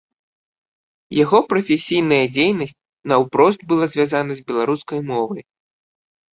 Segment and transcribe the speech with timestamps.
[1.23, 2.75] Яго прафесійная дзейнасць
[3.13, 5.41] наўпрост была звязана з беларускай мовай.